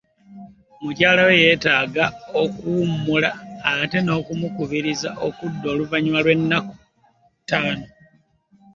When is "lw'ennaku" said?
6.25-6.73